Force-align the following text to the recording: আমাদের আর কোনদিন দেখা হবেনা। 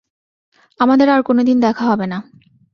আমাদের 0.79 1.07
আর 1.09 1.21
কোনদিন 1.23 1.57
দেখা 1.59 1.83
হবেনা। 1.85 2.17